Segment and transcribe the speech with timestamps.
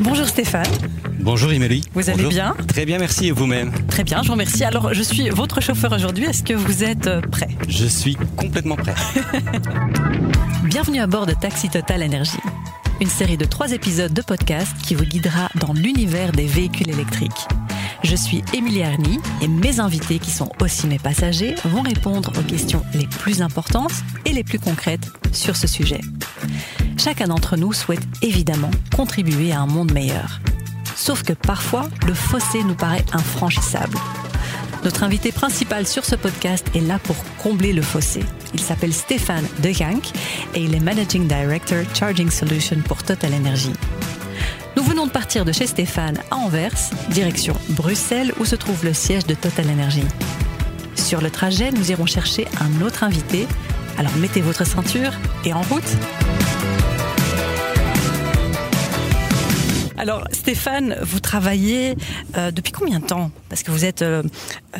[0.00, 0.70] Bonjour Stéphane.
[1.18, 1.82] Bonjour Émilie.
[1.92, 2.54] Vous allez bien?
[2.68, 3.72] Très bien, merci et vous-même?
[3.88, 4.62] Très bien, je vous remercie.
[4.62, 6.24] Alors, je suis votre chauffeur aujourd'hui.
[6.24, 7.48] Est-ce que vous êtes euh, prêt?
[7.68, 8.94] Je suis complètement prêt.
[10.64, 12.38] Bienvenue à bord de Taxi Total Energy,
[13.00, 17.48] une série de trois épisodes de podcast qui vous guidera dans l'univers des véhicules électriques.
[18.04, 22.42] Je suis Émilie Arny et mes invités, qui sont aussi mes passagers, vont répondre aux
[22.42, 23.92] questions les plus importantes
[24.24, 26.00] et les plus concrètes sur ce sujet.
[26.98, 30.40] Chacun d'entre nous souhaite évidemment contribuer à un monde meilleur.
[30.96, 33.96] Sauf que parfois, le fossé nous paraît infranchissable.
[34.82, 38.24] Notre invité principal sur ce podcast est là pour combler le fossé.
[38.52, 40.10] Il s'appelle Stéphane De Jank
[40.54, 43.72] et il est Managing Director Charging Solution pour Total Energy.
[44.76, 46.74] Nous venons de partir de chez Stéphane à Anvers,
[47.10, 50.04] direction Bruxelles où se trouve le siège de Total Energy.
[50.96, 53.46] Sur le trajet, nous irons chercher un autre invité.
[53.98, 55.12] Alors mettez votre ceinture
[55.44, 55.96] et en route.
[59.98, 61.96] Alors Stéphane, vous travaillez
[62.36, 63.32] euh, depuis combien de temps?
[63.48, 64.22] Parce que vous êtes euh,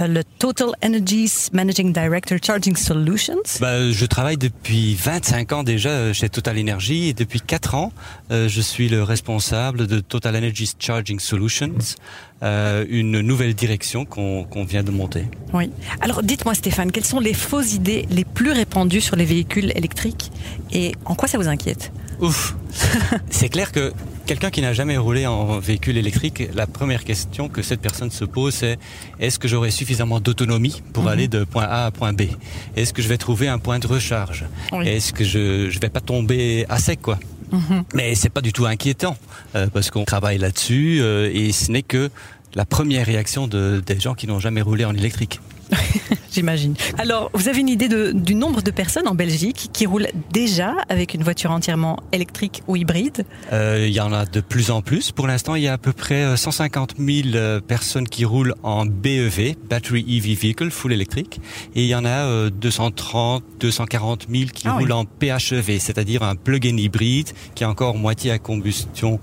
[0.01, 3.43] euh, le Total Energies Managing Director Charging Solutions.
[3.61, 7.93] Bah, je travaille depuis 25 ans déjà chez Total Energy et depuis 4 ans,
[8.31, 11.97] je suis le responsable de Total Energies Charging Solutions,
[12.43, 15.25] une nouvelle direction qu'on vient de monter.
[15.53, 15.71] Oui.
[16.01, 20.31] Alors dites-moi Stéphane, quelles sont les fausses idées les plus répandues sur les véhicules électriques?
[20.73, 21.91] Et en quoi ça vous inquiète?
[22.21, 22.57] Ouf
[23.31, 23.93] C'est clair que
[24.29, 28.27] quelqu'un qui n'a jamais roulé en véhicule électrique, la première question que cette personne se
[28.27, 28.79] pose, c'est
[29.21, 31.09] est-ce que j'aurai suffisamment d'autonomie pour mhm.
[31.09, 32.23] aller de point A à point B?
[32.77, 34.45] Est-ce que je vais trouver un point de recharge?
[34.85, 37.19] Est-ce que je ne vais pas tomber à sec quoi?
[37.53, 37.85] Mhm.
[37.95, 39.17] Mais c'est pas du tout inquiétant
[39.57, 42.11] euh, parce qu'on travaille là-dessus euh, et ce n'est que
[42.55, 45.41] la première réaction de, des gens qui n'ont jamais roulé en électrique.
[46.33, 46.75] J'imagine.
[46.99, 51.15] Alors, vous avez une idée du nombre de personnes en Belgique qui roulent déjà avec
[51.15, 53.25] une voiture entièrement électrique ou hybride?
[53.53, 55.11] Euh, Il y en a de plus en plus.
[55.13, 58.55] Pour l'instant, il y a à peu près 150 euh, 000 euh, personnes qui roulent
[58.63, 61.41] en BEV, Battery EV Vehicle, full électrique.
[61.75, 66.37] Et il y en a 230, 240 000 qui ah roulent en PHEV, c'est-à-dire un
[66.37, 69.19] plug-in hybride qui est encore moitié à combustion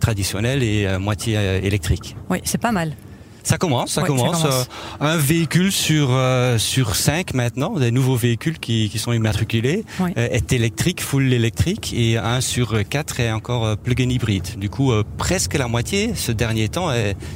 [0.00, 2.16] traditionnelle et moitié électrique.
[2.30, 2.94] Oui, c'est pas mal.
[3.42, 4.44] Ça commence, ça, commence.
[4.44, 4.64] Euh,
[5.00, 10.06] un véhicule sur euh, sur cinq maintenant, des nouveaux véhicules qui, qui sont immatriculés, euh,
[10.16, 14.58] est électrique, full électrique, et un sur quatre est encore plug-in hybride.
[14.58, 16.90] Du coup, presque la moitié, ce dernier temps,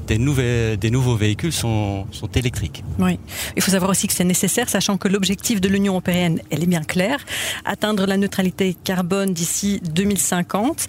[0.06, 2.84] des nouvelles, des nouveaux véhicules sont sont électriques.
[2.98, 3.18] Oui.
[3.56, 6.66] Il faut savoir aussi que c'est nécessaire, sachant que l'objectif de l'Union européenne, elle est
[6.66, 7.18] bien claire,
[7.64, 10.86] atteindre la neutralité carbone d'ici 2050.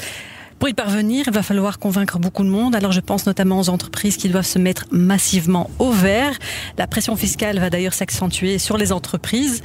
[0.63, 2.73] Pour y parvenir, il va falloir convaincre beaucoup de monde.
[2.73, 6.39] Alors je pense notamment aux entreprises qui doivent se mettre massivement au vert.
[6.77, 9.61] La pression fiscale va d'ailleurs s'accentuer sur les entreprises.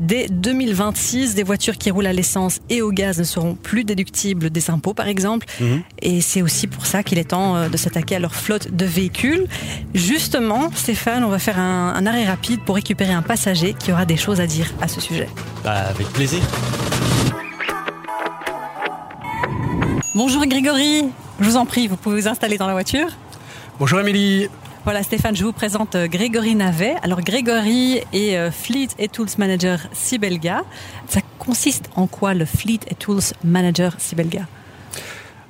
[0.00, 4.48] Dès 2026, des voitures qui roulent à l'essence et au gaz ne seront plus déductibles
[4.48, 5.46] des impôts, par exemple.
[5.60, 5.82] Mhm.
[6.00, 8.86] Et c'est aussi pour ça qu'il est temps euh, de s'attaquer à leur flotte de
[8.86, 9.46] véhicules.
[9.92, 14.16] Justement, Stéphane, on va faire un, arrêt rapide pour récupérer un passager qui aura des
[14.16, 15.28] choses à dire à ce sujet.
[15.62, 16.40] Bah, avec plaisir.
[20.14, 21.04] Bonjour Grégory,
[21.38, 23.08] je vous en prie, vous pouvez vous installer dans la voiture.
[23.78, 24.48] Bonjour Émilie.
[24.84, 26.94] Voilà Stéphane, je vous présente euh, Grégory Navet.
[27.02, 30.62] Alors Grégory est euh, Fleet et Tools Manager Sibelga.
[31.08, 34.46] Ça consiste en quoi le Fleet et Tools Manager Sibelga?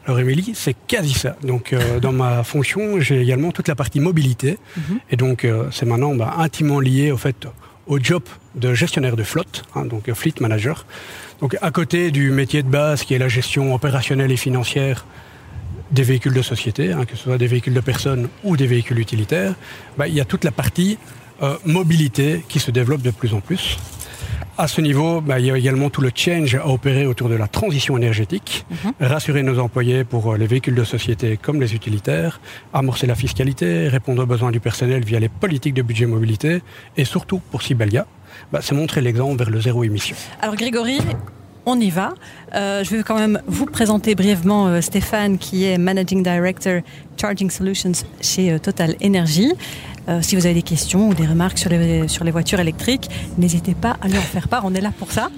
[0.07, 1.37] Alors Émilie, c'est quasi ça.
[1.43, 4.59] Donc euh, dans ma fonction, j'ai également toute la partie mobilité.
[4.77, 4.99] Mhm.
[5.13, 7.47] Et donc c'est maintenant bah, intimement lié au fait
[7.87, 8.25] au job
[8.55, 10.85] de gestionnaire de flotte, hein, donc fleet manager.
[11.41, 15.07] Donc à côté du métier de base qui est la gestion opérationnelle et financière
[15.91, 18.99] des véhicules de société, hein, que ce soit des véhicules de personnes ou des véhicules
[18.99, 19.55] utilitaires,
[19.97, 20.99] bah, il y a toute la partie
[21.43, 23.79] euh, mobilité qui se développe de plus en plus.
[24.59, 27.37] À ce niveau, bah, il y a également tout le change à opérer autour de
[27.37, 28.93] la transition énergétique, mhm.
[29.01, 32.41] rassurer nos employés pour euh, les véhicules de société comme les utilitaires,
[32.75, 36.61] amorcer la fiscalité, répondre aux besoins du personnel via les politiques de budget mobilité
[36.97, 38.07] et surtout pour Sibelia,
[38.53, 40.17] bah, c'est montrer l'exemple vers le zéro émission.
[40.41, 41.01] Alors Grégory,
[41.69, 42.15] on y va.
[42.55, 46.81] Euh, je vais quand même vous présenter brièvement euh, Stéphane, qui est Managing Director
[47.21, 47.93] Charging Solutions
[48.23, 49.53] chez euh, Total Energy.
[50.23, 53.75] si vous avez des questions ou des remarques sur les, sur les voitures électriques, n'hésitez
[53.75, 55.29] pas à nous en faire part, on est là pour ça.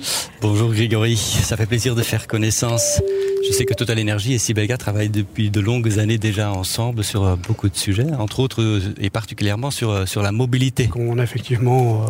[0.41, 3.03] Bonjour Grégory, ça fait plaisir de faire connaissance.
[3.49, 7.37] Je sais que Total Energy et Sibelga travaillent depuis de longues années déjà ensemble sur
[7.37, 10.89] beaucoup de sujets, entre autres et particulièrement sur, sur la mobilité.
[10.95, 12.05] On a effectivement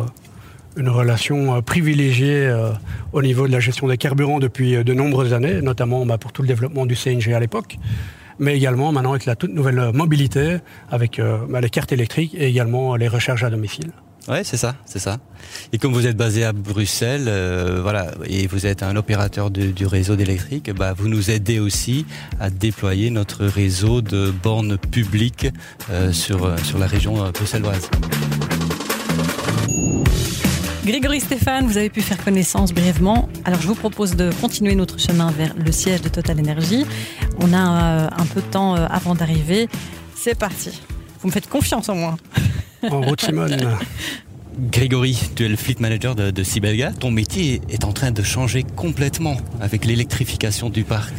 [0.77, 2.71] une relation euh, privilégiée euh,
[3.13, 6.31] au niveau de la gestion des carburants depuis euh, de nombreuses années, notamment bah, pour
[6.31, 7.77] tout le développement du CNG à l'époque,
[8.39, 10.57] mais également maintenant avec la toute nouvelle mobilité,
[10.89, 13.91] avec bah, les cartes électriques et également les recharges à domicile.
[14.27, 15.17] Ouais, c'est ça, c'est ça.
[15.73, 17.29] Et comme vous êtes basé à Bruxelles,
[17.81, 22.05] voilà, et vous êtes un opérateur du réseau d'électrique, bah, vous nous aidez aussi
[22.39, 25.47] à déployer notre réseau de bornes publiques
[26.11, 27.89] sur, sur la région bruxelloise.
[30.85, 33.29] Grégory Stéphane, vous avez pu faire connaissance brièvement.
[33.45, 36.85] Alors je vous propose de continuer notre chemin vers le siège de Total Energy.
[37.39, 39.69] On a un peu de temps avant d'arriver.
[40.15, 40.81] C'est parti.
[41.21, 42.17] Vous me faites confiance en moi.
[42.89, 43.57] En route, Simone.
[44.71, 46.91] Grégory, tu es le fleet manager de, de Sibelga.
[46.91, 51.13] Ton métier est en train de changer complètement avec l'électrification du parc.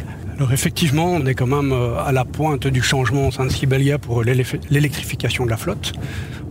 [0.51, 3.97] Effectivement, on est quand même euh, à la pointe du changement au sein de Sibelga
[3.97, 5.93] pour l'électrification de la flotte.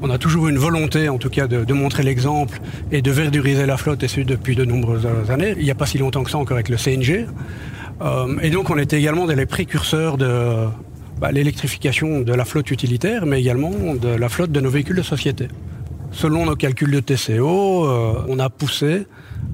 [0.00, 2.60] On a toujours une volonté, en tout cas, de, montrer l'exemple
[2.90, 5.54] et de verduriser la flotte, et ce depuis de nombreuses années.
[5.58, 7.26] Il n'y a pas si longtemps que ça encore avec le CNG.
[8.00, 10.66] Euh, et donc on était également des précurseurs de
[11.20, 15.02] bah, l'électrification de la flotte utilitaire, mais également de la flotte de nos véhicules de
[15.02, 15.48] société.
[16.10, 19.06] Selon nos calculs de TCO, euh, on a poussé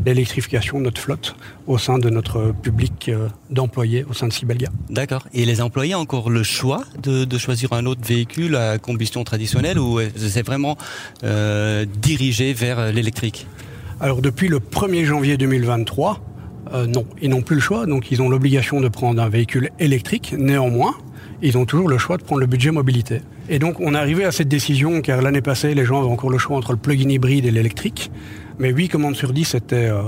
[0.05, 1.37] l'électrification de notre flotte
[1.67, 4.69] au sein de notre public euh, d'employés au sein de Sibelga.
[4.89, 5.27] D'accord.
[5.35, 9.79] Et les employés ont encore le choix de, choisir un autre véhicule à combustion traditionnelle
[9.79, 10.77] ou c'est vraiment
[11.25, 13.47] euh, dirigé vers l'électrique?
[14.01, 16.21] Alors depuis le 1er janvier 2023,
[16.87, 20.35] non, ils n'ont plus le choix, donc ils ont l'obligation de prendre un véhicule électrique.
[20.37, 20.95] Néanmoins,
[21.43, 23.21] ils ont toujours le choix de prendre le budget mobilité.
[23.49, 26.31] Et donc on est arrivé à cette décision car l'année passée, les gens avaient encore
[26.31, 28.11] le choix entre le plug-in hybride et l'électrique.
[28.59, 30.03] Mais 8 commandes sur 10 étaient euh,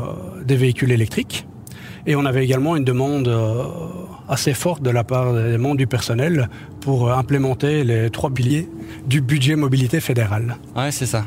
[0.44, 1.46] des véhicules électriques.
[2.06, 3.64] Et on avait également une demande euh,
[4.28, 6.48] assez forte de la part des membres du personnel
[6.80, 8.68] pour implémenter les trois piliers
[9.06, 10.56] du budget mobilité fédéral.
[10.74, 11.24] Ouais, c'est ça.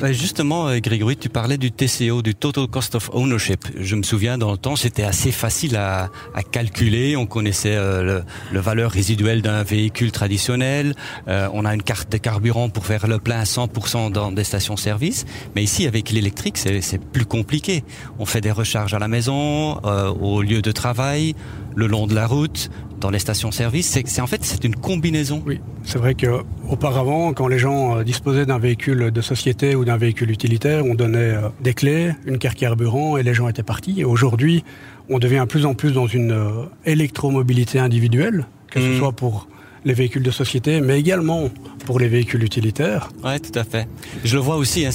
[0.00, 3.64] Bah, justement, euh, Grégory, tu parlais du TCO, du Total Cost of Ownership.
[3.80, 6.08] Je me souviens, dans le temps, c'était assez facile à,
[6.52, 7.16] calculer.
[7.16, 8.22] On connaissait euh,
[8.52, 10.94] le, valeur résiduelle d'un véhicule traditionnel.
[11.26, 14.44] Euh, on a une carte de carburant pour faire le plein à 100% dans des
[14.44, 15.26] stations-service.
[15.56, 17.82] Mais ici, avec l'électrique, c'est plus compliqué.
[18.20, 21.34] On fait des recharges à la maison, au lieu de travail,
[21.74, 24.00] le long de la route, dans les stations-service.
[24.04, 25.42] C'est en fait c'est une combinaison.
[25.44, 29.84] Oui, c'est vrai que auparavant, quand les gens euh, disposaient d'un véhicule de société ou
[29.84, 33.62] d'un véhicule utilitaire, on donnait euh, des clés, une carte carburant et les gens étaient
[33.62, 34.00] partis.
[34.00, 34.64] Et aujourd'hui,
[35.08, 38.98] on devient de plus en plus dans une euh, électromobilité individuelle, que ce mmh.
[38.98, 39.48] soit pour
[39.84, 41.50] les véhicules de société, mais également
[41.84, 43.08] pour les véhicules utilitaires.
[43.24, 43.88] Oui, tout à fait.
[44.24, 44.90] Je le vois aussi, hein,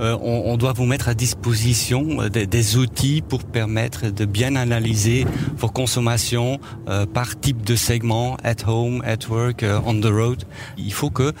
[0.00, 5.26] euh, on, doit vous mettre à disposition euh, des, outils pour permettre de bien analyser
[5.56, 6.58] vos consommations
[6.88, 10.44] euh, par type de segment, at home, at work, on the road.
[10.78, 11.32] Il faut que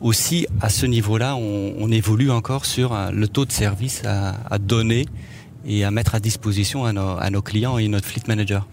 [0.00, 5.06] aussi à ce niveau-là, on, évolue encore sur le taux de service à, donner
[5.66, 8.68] et à mettre à disposition à nos, à nos clients et notre fleet manager.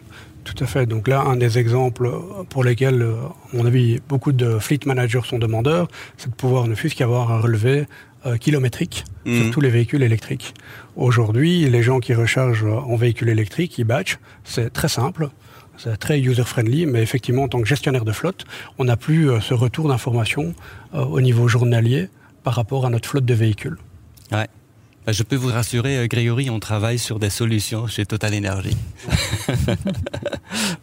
[0.45, 0.85] Tout à fait.
[0.85, 2.09] Donc là, un des exemples
[2.49, 3.15] pour lesquels, euh,
[3.51, 5.87] à mon avis, beaucoup de fleet managers sont demandeurs,
[6.17, 7.87] c'est de pouvoir ne fût-ce qu'avoir un relevé
[8.27, 9.51] euh, kilométrique sur mhm.
[9.51, 10.53] tous les véhicules électriques.
[10.95, 15.29] Aujourd'hui, les gens qui rechargent en véhicule électrique, ils batch, c'est très simple.
[15.77, 18.45] C'est très user-friendly, mais effectivement, en tant que gestionnaire de flotte,
[18.77, 20.53] on n'a plus euh, ce retour d'informations
[20.93, 22.07] au niveau journalier
[22.43, 23.77] par rapport à notre flotte de véhicules.
[24.31, 24.47] Ouais.
[25.05, 28.75] Bah, je peux vous rassurer, euh, Grégory, on travaille sur des solutions chez Total Energy.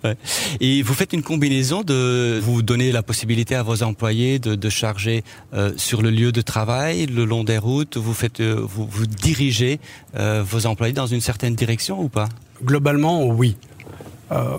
[0.60, 5.24] Et vous faites une combinaison de vous donner la possibilité à vos employés de, charger
[5.54, 7.96] euh, sur le lieu de travail, le long des routes.
[7.96, 9.80] Vous faites, euh, vous, vous, dirigez
[10.14, 12.28] vos employés dans une certaine direction ou pas?
[12.64, 13.56] Globalement, oui.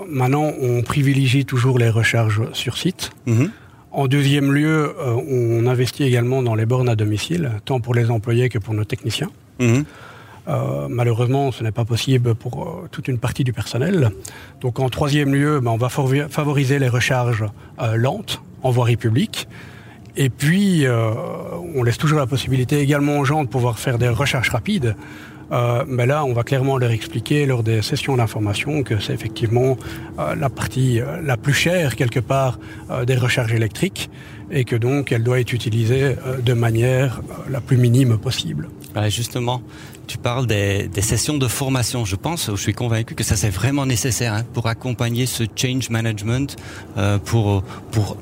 [0.10, 3.12] maintenant, on privilégie toujours les recharges sur site.
[3.28, 3.50] Mm-hmm.
[3.92, 4.94] En deuxième lieu,
[5.30, 8.84] on investit également dans les bornes à domicile, tant pour les employés que pour nos
[8.84, 9.30] techniciens.
[9.60, 9.86] Mhm.
[10.48, 14.12] Euh, malheureusement, ce n'est pas possible pour euh, toute une partie du personnel.
[14.62, 17.46] Donc en troisième lieu, ben, on va favoriser les recharges
[17.82, 19.48] euh, lentes en voirie publique.
[20.16, 20.86] Et puis,
[21.76, 24.96] on laisse toujours la possibilité également aux gens de pouvoir faire des recharges rapides.
[25.88, 29.76] mais là, on va clairement leur expliquer lors des sessions d'information que c'est effectivement
[30.38, 32.60] la partie la plus chère quelque part
[33.08, 34.12] des recharges électriques
[34.52, 38.70] et que donc elle doit être utilisée de manière la plus minime possible
[39.10, 39.62] justement,
[40.08, 42.06] tu parles des, sessions de formation.
[42.06, 45.90] Je pense, je suis convaincu que ça c'est vraiment nécessaire hein, pour accompagner ce change
[45.90, 46.56] management,
[46.98, 48.18] euh, pour pour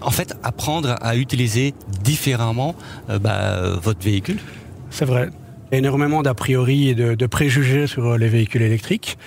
[0.00, 2.74] en fait apprendre à utiliser différemment
[3.10, 4.38] euh, bah, votre véhicule.
[4.90, 5.30] C'est vrai.
[5.72, 9.18] Énormément d'a priori et de, préjugés sur les véhicules électriques.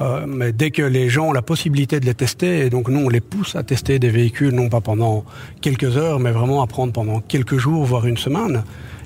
[0.00, 3.00] Euh, mais dès que les gens ont la possibilité de les tester, et donc nous
[3.00, 5.24] on les pousse à tester des véhicules non pas pendant
[5.62, 8.62] quelques heures, mais vraiment à prendre pendant quelques jours, voire une semaine,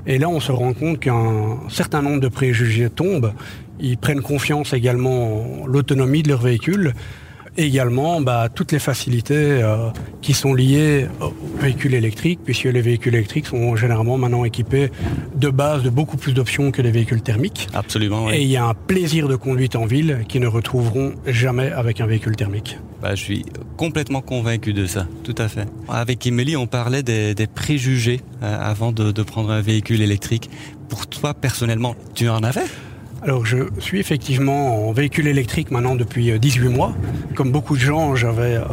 [0.06, 3.32] et là, on se rend compte qu'un certain nombre de préjugés tombent.
[3.80, 6.94] Ils prennent confiance également en l'autonomie de leur véhicule.
[7.56, 9.90] Et également bah, toutes les facilités euh,
[10.22, 14.90] qui sont liées aux véhicules électriques, puisque les véhicules électriques sont généralement maintenant équipés
[15.34, 17.68] de base de beaucoup plus d'options que les véhicules thermiques.
[17.74, 18.26] Absolument.
[18.26, 18.34] Oui.
[18.34, 22.00] Et il y a un plaisir de conduite en ville qui ne retrouveront jamais avec
[22.00, 22.78] un véhicule thermique.
[23.02, 25.66] Bah, je suis complètement convaincu de ça, tout à fait.
[25.88, 30.50] Avec Emily, on parlait des, préjugés euh, avant de, prendre un véhicule électrique.
[30.88, 32.64] Pour toi, personnellement, tu en avais?
[33.22, 36.94] Alors je suis effectivement en véhicule électrique maintenant depuis 18 euh, mois.
[37.34, 38.64] Comme beaucoup de gens, j'avais euh,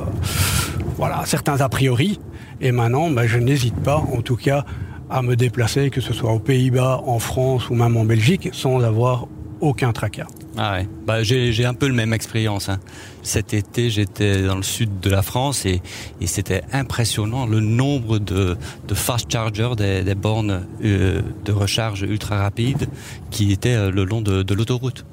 [0.96, 2.19] voilà, certains a priori.
[2.62, 4.65] Et maintenant, ben, je n'hésite pas, en tout cas,
[5.10, 8.81] à me déplacer, que ce soit aux Pays-Bas, en France ou même en Belgique, sans
[8.81, 9.27] avoir
[9.62, 10.27] aucun tracas.
[10.59, 10.87] Ah ouais.
[11.05, 12.67] Bah, j'ai un peu le même expérience.
[12.67, 12.79] Hein.
[13.21, 15.81] Cet été, j'étais dans le sud de la France et,
[16.19, 22.01] et c'était impressionnant le nombre de, de fast chargers, des, des bornes euh, de recharge
[22.01, 22.87] ultra rapides
[23.29, 25.05] qui étaient euh, le long de, de l'autoroute.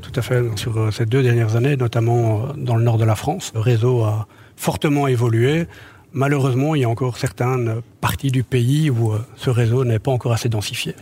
[0.00, 0.42] Tout à fait.
[0.56, 4.04] Sur euh, ces deux dernières années, notamment dans le nord de la France, le réseau
[4.04, 4.26] a
[4.56, 5.66] fortement évolué.
[6.14, 10.32] Malheureusement, il y a encore certaines parties du pays où ce réseau n'est pas encore
[10.32, 10.94] assez densifié.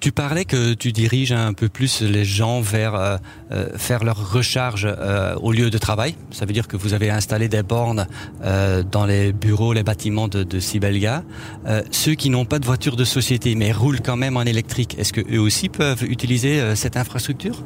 [0.00, 3.16] Tu parlais que tu diriges un peu plus les gens vers euh,
[3.52, 6.14] euh, faire leur recharge euh, au lieu de travail.
[6.30, 8.06] Ça veut dire que vous avez installé des bornes
[8.42, 11.22] euh, dans les bureaux, les bâtiments de, de Sibelga.
[11.66, 14.96] Euh, ceux qui n'ont pas de voiture de société mais roulent quand même en électrique,
[14.98, 17.62] est-ce que eux aussi peuvent utiliser cette infrastructure?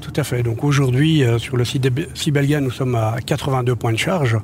[0.00, 0.42] Tout à fait.
[0.42, 4.38] Donc aujourd'hui, sur le site de Sibelga, nous sommes à 82 points de charge.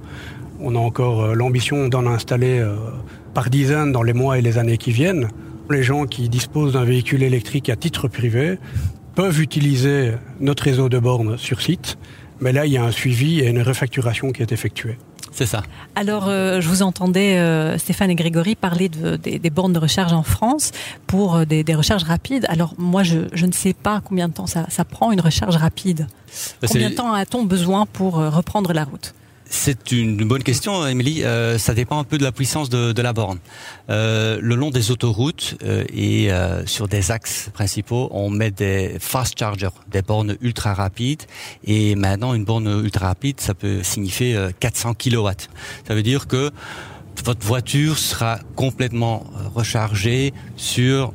[0.61, 2.65] On a encore l'ambition d'en installer
[3.33, 5.29] par dizaines dans les mois et les années qui viennent.
[5.71, 8.59] Les gens qui disposent d'un véhicule électrique à titre privé
[9.15, 11.99] peuvent utiliser notre réseau de bornes sur site,
[12.41, 14.99] mais là, il y a un suivi et une refacturation qui est effectuée.
[15.33, 15.63] C'est ça.
[15.95, 19.79] Alors, euh, je vous entendais, euh, Stéphane et Grégory, parler de, des, des, bornes de
[19.79, 20.71] recharge en France
[21.07, 22.47] pour euh, des, des, recharges rapides.
[22.49, 25.57] Alors, moi, je, je, ne sais pas combien de temps ça, ça prend une recharge
[25.57, 26.07] rapide.
[26.67, 29.15] Combien de temps a-t-on besoin pour euh, reprendre la route?
[29.49, 31.23] C'est une bonne question, Émilie.
[31.23, 33.39] Euh, ça dépend un peu de la puissance de, la borne.
[33.91, 36.31] Euh, le long des autoroutes euh, et
[36.67, 41.23] sur des axes principaux, on met des fast chargers, des bornes ultra rapides.
[41.65, 45.29] Et maintenant, une borne ultra rapide, ça peut signifier 400 kW.
[45.87, 46.51] Ça veut dire que
[47.25, 49.25] votre voiture sera complètement
[49.55, 51.13] rechargée sur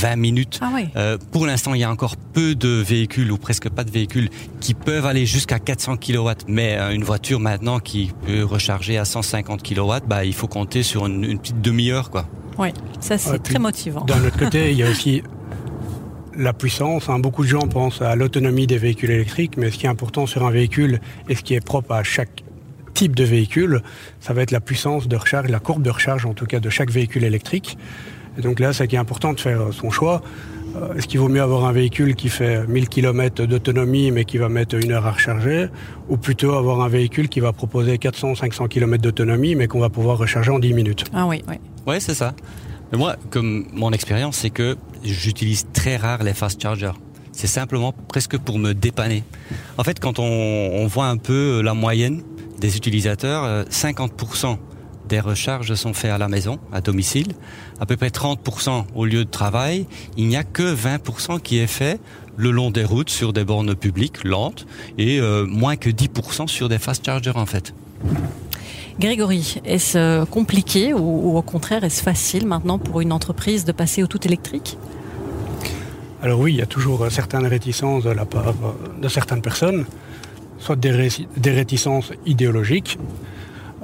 [0.00, 0.58] 20 minutes.
[0.62, 0.88] Ah oui.
[0.96, 4.28] euh, pour l'instant, il y a encore peu de véhicules ou presque pas de véhicules
[4.60, 6.30] qui peuvent aller jusqu'à 400 kW.
[6.46, 10.82] Mais euh, une voiture maintenant qui peut recharger à 150 kW, bah, il faut compter
[10.82, 12.10] sur une, une petite demi-heure.
[12.10, 12.26] quoi.
[12.58, 12.68] Oui,
[13.00, 14.04] ça c'est Ouais, très motivant.
[14.04, 15.22] D'un autre côté, il y a aussi
[16.36, 17.08] la puissance.
[17.08, 17.18] Hein.
[17.18, 20.46] Beaucoup de gens pensent à l'autonomie des véhicules électriques, mais ce qui est important sur
[20.46, 22.44] un véhicule et ce qui est propre à chaque
[22.94, 23.82] type de véhicule,
[24.20, 26.68] ça va être la puissance de recharge, la courbe de recharge en tout cas de
[26.70, 27.78] chaque véhicule électrique.
[28.36, 30.20] Et donc là, c'est qui est important de faire son choix.
[30.76, 34.38] Euh, Est-ce qu'il vaut mieux avoir un véhicule qui fait 1000 km d'autonomie mais qui
[34.38, 35.68] va mettre une heure à recharger
[36.08, 40.18] ou plutôt avoir un véhicule qui va proposer 400-500 km d'autonomie mais qu'on va pouvoir
[40.18, 41.04] recharger en 10 minutes?
[41.14, 41.54] Ah oui, oui.
[41.86, 42.34] Ouais, c'est ça.
[42.92, 46.92] Mais moi, comme mon expérience, c'est que j'utilise très rare les fast chargers.
[47.32, 49.22] C'est simplement presque pour me dépanner.
[49.78, 52.22] En fait, quand on, on voit un peu la moyenne
[52.60, 54.56] des utilisateurs, euh, 50%
[55.08, 57.32] des recharges sont faits à la maison, à domicile,
[57.80, 59.86] à peu près 30% au lieu de travail.
[60.16, 61.98] Il n'y a que 20% qui est fait
[62.36, 64.66] le long des routes sur des bornes publiques lentes
[64.98, 67.74] et euh, moins que 10% sur des fast chargers en fait.
[69.00, 70.98] Grégory, est-ce euh, compliqué ou,
[71.32, 74.76] ou au contraire est-ce facile maintenant pour une entreprise de passer au tout électrique?
[76.22, 78.54] Alors oui, il y a toujours euh, certaines réticences de la part
[79.00, 79.84] de certaines personnes,
[80.58, 82.98] soit des, ré- des réticences idéologiques,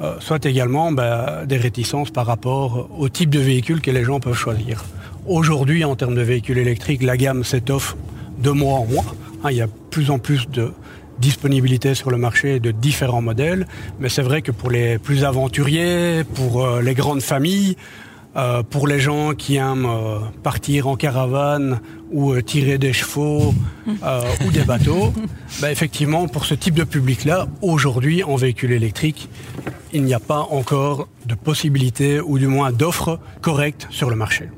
[0.03, 4.21] euh, soit également bah, des réticences par rapport au type de véhicule que les gens
[4.21, 4.85] peuvent choisir.
[5.27, 7.97] Aujourd'hui, en termes de véhicules électriques, la gamme s'étoffe
[8.39, 9.05] de mois en mois.
[9.43, 10.73] Hein, il y a plus en plus de
[11.19, 13.67] disponibilité sur le marché de différents modèles,
[14.01, 17.77] mais c'est vrai que pour les plus aventuriers, pour euh, les grandes familles,
[18.37, 23.55] euh, pour les gens qui aiment euh, partir en caravane ou euh, tirer des chevaux
[24.03, 25.13] euh, ou des bateaux,
[25.61, 29.29] bah, effectivement, pour ce type de public-là, aujourd'hui, en véhicule électrique,
[29.93, 34.49] il n'y a pas encore de possibilité ou du moins d'offres correctes sur le marché.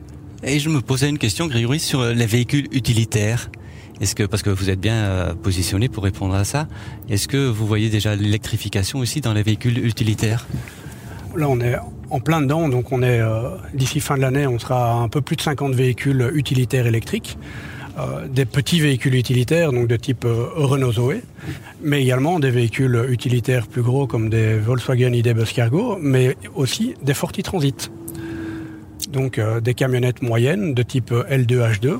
[0.42, 3.50] Et je me posais une question, Grégory, sur les véhicules utilitaires.
[4.00, 6.68] Est-ce que, parce que vous êtes bien positionné pour répondre à ça,
[7.08, 10.46] est-ce que vous voyez déjà l'électrification aussi dans les véhicules utilitaires?
[11.36, 11.76] Là, on est
[12.08, 15.08] en plein dedans, donc on est euh, d'ici fin de l'année, on sera à un
[15.08, 17.36] peu plus de 50 véhicules utilitaires électriques,
[17.98, 21.22] euh, des petits véhicules utilitaires, donc de type euh, Renault Zoé,
[21.82, 26.94] mais également des véhicules utilitaires plus gros comme des Volkswagen ID Bus Cargo, mais aussi
[27.02, 27.90] des Forti Transit.
[29.10, 31.98] Donc des camionnettes moyennes de type L2H2,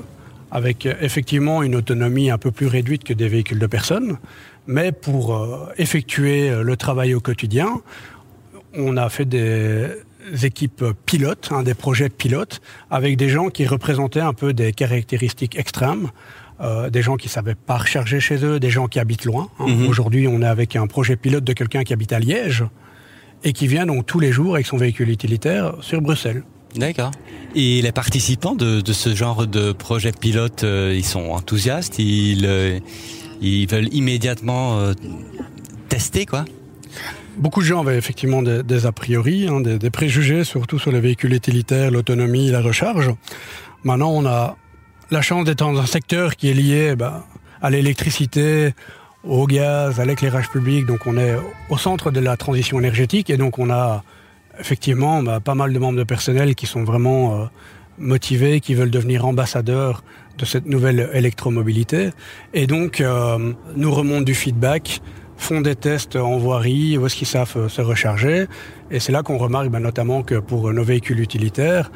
[0.51, 4.17] avec effectivement une autonomie un peu plus réduite que des véhicules de personnes,
[4.67, 7.81] Mais pour effectuer le travail au quotidien,
[8.77, 9.89] on a fait des
[10.43, 15.57] équipes pilotes, hein, des projets pilotes, avec des gens qui représentaient un peu des caractéristiques
[15.57, 16.09] extrêmes.
[16.59, 19.47] Euh, des gens qui savaient pas recharger chez eux, des gens qui habitent loin.
[19.59, 19.67] Hein.
[19.67, 19.87] Mhm.
[19.89, 22.65] Aujourd'hui, on est avec un projet pilote de quelqu'un qui habite à Liège
[23.43, 26.43] et qui vient donc tous les jours avec son véhicule utilitaire sur Bruxelles.
[26.75, 27.11] D'accord.
[27.55, 32.45] Et les participants de, de ce genre de projet pilote, euh, ils sont enthousiastes, ils,
[32.45, 32.79] euh,
[33.41, 34.93] ils veulent immédiatement euh,
[35.89, 36.45] tester, quoi?
[37.37, 41.33] Beaucoup de gens avaient effectivement des, a priori, hein, des, préjugés, surtout sur les véhicules
[41.33, 43.11] utilitaires, l'autonomie, la recharge.
[43.83, 44.57] Maintenant, on a
[45.11, 47.23] la chance d'être dans un secteur qui est lié ben,
[47.61, 48.73] à l'électricité,
[49.23, 50.87] au gaz, à l'éclairage public.
[50.87, 51.35] Donc, on est
[51.69, 54.03] au centre de la transition énergétique et donc on a
[54.59, 57.45] effectivement ben, pas mal de membres de personnel qui sont vraiment euh,
[57.99, 60.03] motivés, qui veulent devenir ambassadeurs
[60.39, 62.09] de cette nouvelle électromobilité.
[62.55, 65.01] Et donc, euh, nous remontent du feedback
[65.37, 68.47] font des tests en voirie, où est-ce qu'ils savent euh, se recharger.
[68.91, 71.91] Et c'est là qu'on remarque ben, notamment que pour nos véhicules utilitaires,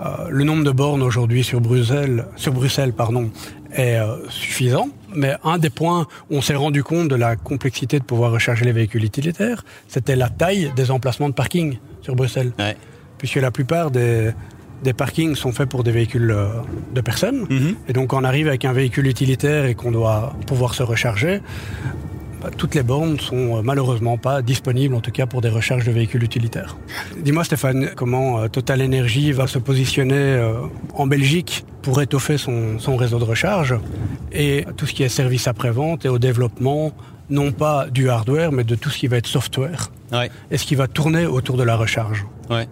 [0.00, 3.30] euh, le nombre de bornes aujourd'hui sur Bruxelles, sur Bruxelles pardon,
[3.72, 4.88] est euh, suffisant.
[5.14, 8.64] Mais un des points où on s'est rendu compte de la complexité de pouvoir recharger
[8.64, 12.52] les véhicules utilitaires, c'était la taille des emplacements de parking sur Bruxelles.
[12.58, 12.76] Ouais.
[13.18, 14.30] Puisque la plupart des,
[14.82, 16.48] des parkings sont faits pour des véhicules euh,
[16.94, 17.46] de personnes.
[17.50, 17.74] Mhm.
[17.88, 21.40] Et donc, quand on arrive avec un véhicule utilitaire et qu'on doit pouvoir se recharger,
[22.40, 25.84] bah, toutes les bornes sont euh, malheureusement pas disponibles, en tout cas pour des recharges
[25.84, 26.76] de véhicules utilitaires.
[27.18, 30.54] Dis-moi, Stéphane, comment euh, Total Energy va se positionner euh,
[30.94, 33.74] en Belgique pour étoffer son, son réseau de recharge
[34.32, 36.92] et tout ce qui est service après-vente et au développement,
[37.30, 39.90] non pas du hardware, mais de tout ce qui va être software?
[40.12, 40.28] Ouais.
[40.50, 42.26] et ce qui va tourner autour de la recharge?
[42.50, 42.66] Ouais.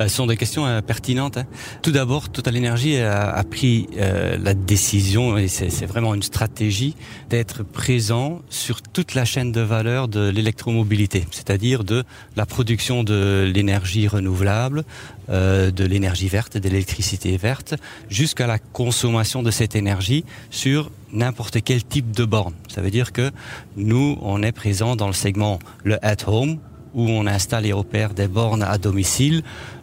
[0.00, 1.38] Euh, Ce sont des questions euh, pertinentes.
[1.38, 1.46] hein.
[1.82, 6.94] Tout d'abord, Total Energy a, pris euh, la décision, et c'est vraiment une stratégie,
[7.30, 12.04] d'être présent sur toute la chaîne de valeur de l'électromobilité, c'est-à-dire de
[12.36, 14.84] la production de l'énergie renouvelable,
[15.28, 17.74] euh, de l'énergie verte, de l'électricité verte,
[18.08, 22.54] jusqu'à la consommation de cette énergie sur n'importe quel type de borne.
[22.68, 23.30] Ça veut dire que
[23.76, 26.58] nous, on est présent dans le segment le at-home,
[26.96, 29.42] où on installe et opère des bornes à domicile,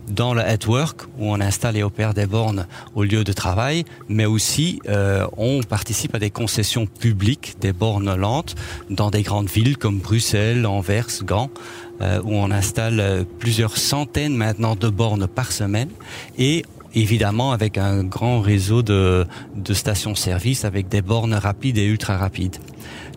[0.09, 0.77] dans le at où
[1.19, 6.15] on installe et opère des bornes au lieu de travail, mais aussi euh, on participe
[6.15, 8.55] à des concessions publiques, des bornes lentes,
[8.89, 11.49] dans des grandes villes comme Bruxelles, Anvers, Gand,
[12.01, 15.89] euh, où on installe euh, plusieurs centaines maintenant de bornes par semaine,
[16.37, 22.17] et évidemment avec un grand réseau de, de stations-service avec des bornes rapides et ultra
[22.17, 22.57] rapides.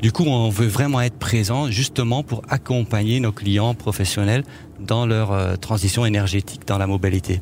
[0.02, 4.44] Du coup, on veut vraiment être présent justement pour accompagner nos clients professionnels
[4.78, 7.40] dans leur euh, transition énergétique dans la mobilité.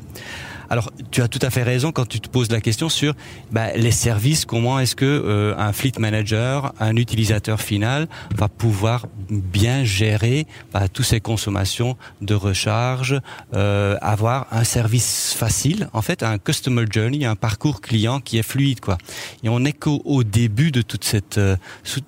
[0.69, 3.13] Alors, tu as tout à fait raison quand tu te poses la question sur
[3.51, 4.45] bah, les services.
[4.45, 10.87] Comment est-ce que euh, un fleet manager, un utilisateur final, va pouvoir bien gérer bah,
[10.87, 13.19] toutes ces consommations de recharge,
[13.53, 18.43] euh, avoir un service facile, en fait, un customer journey, un parcours client qui est
[18.43, 18.97] fluide, quoi.
[19.43, 21.55] Et on n'est qu'au au début de toute cette euh,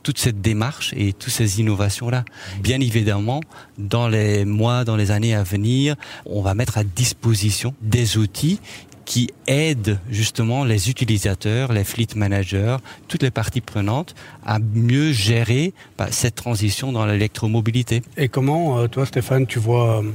[0.04, 2.24] toute cette démarche et toutes ces innovations là.
[2.62, 3.42] Bien évidemment,
[3.78, 8.47] dans les mois, dans les années à venir, on va mettre à disposition des outils
[9.08, 14.14] qui aident justement les utilisateurs, les fleet managers, toutes les parties prenantes
[14.46, 18.02] à mieux gérer bah, cette transition dans l'électromobilité.
[18.18, 20.12] Et comment, euh, toi Stéphane, tu vois euh,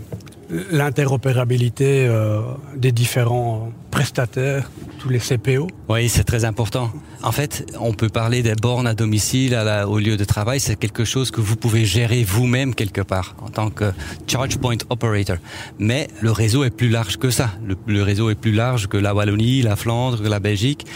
[0.71, 2.41] l'interopérabilité euh,
[2.77, 6.91] des différents prestataires, tous les CPO Oui, c'est très important.
[7.23, 10.61] En fait, on peut parler des bornes à domicile, au lieu de travail.
[10.61, 13.93] C'est quelque chose que vous pouvez gérer vous-même quelque part en tant que
[14.27, 15.37] charge point operator.
[15.79, 17.51] Mais le réseau est plus large que ça.
[17.87, 20.87] Le, réseau est plus large que la Wallonie, la Flandre, la Belgique.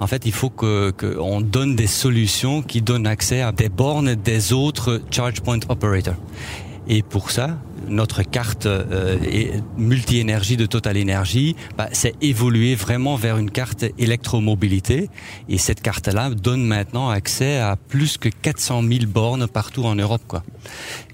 [0.00, 4.14] En fait, il faut que qu'on donne des solutions qui donnent accès à des bornes
[4.14, 6.14] des autres charge point operators.
[6.88, 9.16] Et pour ça, notre carte euh,
[9.76, 15.10] multi-énergie de Total Energy, bah, c'est évoluer vraiment vers une carte électromobilité.
[15.48, 20.40] Et cette carte-là donne maintenant accès à plus que 400 000 bornes partout en Europe.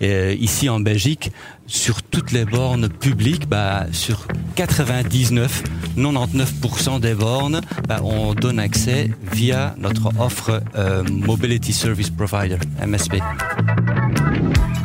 [0.02, 1.32] Euh, ici en Belgique,
[1.66, 5.62] sur toutes les bornes publiques, bah, sur 99,
[5.96, 13.16] 99% des bornes, bah, on donne accès via notre offre euh, Mobility Service Provider, MSP.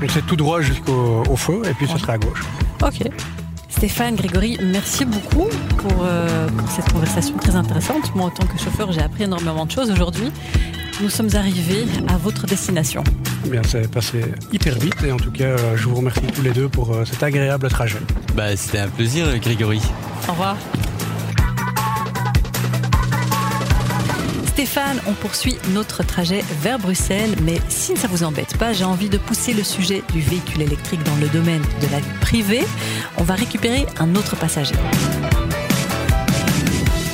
[0.02, 2.42] Donc c'est tout droit jusqu'au au feu et puis ce sera à gauche.
[2.84, 3.10] Ok.
[3.70, 8.14] Stéphane, Grégory, merci beaucoup pour, euh, pour cette conversation très intéressante.
[8.16, 10.32] Moi, en tant que chauffeur, j'ai appris énormément de choses aujourd'hui.
[11.00, 13.04] Nous sommes arrivés à votre destination.
[13.46, 16.42] Eh Bien, c'est passé hyper vite et en tout cas, euh, je vous remercie tous
[16.42, 18.00] les deux pour euh, cet agréable trajet.
[18.36, 19.82] Bah, C'était un plaisir, Grégory.
[20.28, 20.58] Au revoir.
[24.58, 29.08] Stéphane, on poursuit notre trajet vers Bruxelles, mais si ça vous embête pas, j'ai envie
[29.08, 32.64] de pousser le sujet du véhicule électrique dans le domaine de la vie privée.
[33.18, 34.74] On va récupérer un autre passager.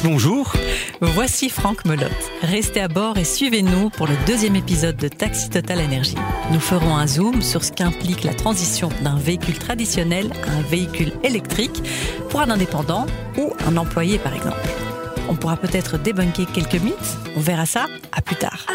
[0.06, 0.54] Bonjour.
[1.02, 2.12] Voici Franck Melotte.
[2.44, 6.16] Restez à bord et suivez-nous pour le deuxième épisode de Taxi Total Energy.
[6.54, 11.12] Nous ferons un zoom sur ce qu'implique la transition d'un véhicule traditionnel à un véhicule
[11.26, 11.84] électrique
[12.30, 13.06] pour un indépendant
[13.38, 14.62] ou un employé par exemple.
[15.30, 17.18] On pourra peut-être débunker quelques mythes.
[17.36, 18.66] On verra ça à plus tard.